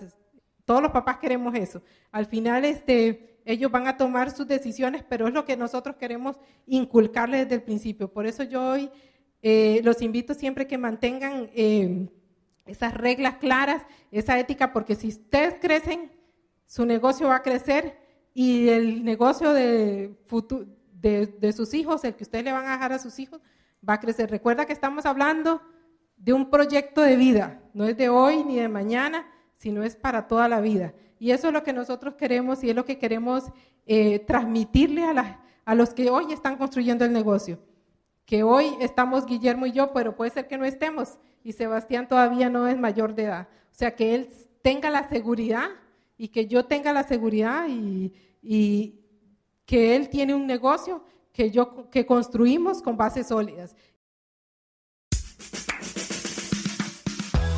Todos 0.65 0.81
los 0.81 0.93
papás 0.93 1.19
queremos 1.19 1.55
eso. 1.55 1.83
Al 2.11 2.25
final, 2.25 2.65
este, 2.65 3.30
ellos 3.45 3.71
van 3.71 3.87
a 3.87 3.97
tomar 3.97 4.31
sus 4.31 4.47
decisiones, 4.47 5.05
pero 5.09 5.29
es 5.29 5.35
lo 5.35 5.45
que 5.45 5.57
nosotros 5.57 5.97
queremos 5.97 6.37
inculcarles 6.67 7.43
desde 7.43 7.57
el 7.57 7.63
principio. 7.63 8.13
Por 8.13 8.27
eso 8.27 8.43
yo 8.43 8.63
hoy 8.63 8.91
eh, 9.43 9.81
los 9.85 10.03
invito 10.03 10.35
siempre 10.35 10.67
que 10.67 10.79
mantengan 10.79 11.51
eh, 11.55 12.09
esas 12.67 12.95
reglas 12.95 13.37
claras, 13.37 13.83
esa 14.11 14.39
ética, 14.39 14.73
porque 14.73 14.95
si 14.95 15.09
ustedes 15.09 15.55
crecen, 15.61 16.13
su 16.67 16.85
negocio 16.87 17.29
va 17.29 17.37
a 17.37 17.43
crecer 17.43 17.99
y 18.33 18.69
el 18.69 19.05
negocio 19.05 19.53
de, 19.53 20.15
de 21.01 21.53
sus 21.53 21.75
hijos, 21.75 22.05
el 22.05 22.15
que 22.15 22.25
ustedes 22.25 22.45
le 22.45 22.53
van 22.53 22.67
a 22.67 22.73
dejar 22.73 22.93
a 22.93 22.99
sus 22.99 23.19
hijos, 23.19 23.41
va 23.87 23.95
a 23.95 24.01
crecer. 24.01 24.31
Recuerda 24.31 24.67
que 24.67 24.73
estamos 24.73 25.07
hablando 25.07 25.61
de 26.17 26.33
un 26.33 26.51
proyecto 26.51 27.01
de 27.01 27.17
vida, 27.17 27.63
no 27.73 27.87
es 27.87 27.97
de 27.97 28.09
hoy 28.09 28.45
ni 28.45 28.57
de 28.57 28.69
mañana, 28.69 29.27
sino 29.57 29.83
es 29.83 29.97
para 29.97 30.29
toda 30.29 30.49
la 30.49 30.61
vida. 30.61 30.95
Y 31.21 31.33
eso 31.33 31.49
es 31.49 31.53
lo 31.53 31.63
que 31.63 31.75
nosotros 31.75 32.15
queremos 32.15 32.65
y 32.65 32.71
es 32.71 32.75
lo 32.75 32.87
que 32.87 32.99
queremos 32.99 33.45
eh, 33.87 34.21
transmitirle 34.21 35.05
a, 35.05 35.75
los 35.75 35.91
que 35.91 36.09
hoy 36.09 36.33
están 36.33 36.57
construyendo 36.57 37.05
el 37.05 37.13
negocio. 37.13 37.59
Que 38.25 38.43
hoy 38.43 38.75
estamos 38.81 39.27
Guillermo 39.27 39.67
y 39.67 39.73
yo, 39.73 39.93
pero 39.93 40.17
puede 40.17 40.31
ser 40.31 40.49
que 40.49 40.57
no 40.57 40.65
estemos 40.65 41.19
y 41.45 41.53
Sebastián 41.53 42.09
todavía 42.09 42.49
no 42.49 42.67
es 42.67 42.79
mayor 42.79 43.15
de 43.15 43.25
edad. 43.25 43.49
O 43.71 43.75
sea, 43.75 43.95
que 43.95 44.15
él 44.15 44.31
tenga 44.63 44.89
la 44.89 45.11
seguridad 45.11 45.69
y 46.17 46.29
que 46.29 46.47
yo 46.47 46.65
tenga 46.65 46.91
la 46.95 47.03
seguridad 47.03 47.67
y, 47.69 48.15
y 48.43 49.01
que 49.67 49.97
él 49.97 50.09
tiene 50.09 50.35
un 50.35 50.47
negocio 50.47 51.05
que, 51.35 51.51
yo, 51.51 51.91
que 51.91 52.07
construimos 52.07 52.81
con 52.81 52.97
bases 52.97 53.27
sólidas. 53.27 53.77